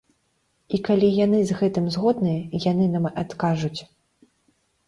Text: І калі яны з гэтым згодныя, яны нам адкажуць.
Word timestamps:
І 0.77 0.77
калі 0.87 1.09
яны 1.25 1.41
з 1.49 1.57
гэтым 1.59 1.85
згодныя, 1.97 2.41
яны 2.71 2.89
нам 2.97 3.05
адкажуць. 3.21 3.81